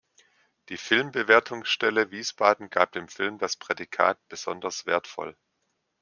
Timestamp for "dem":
2.91-3.07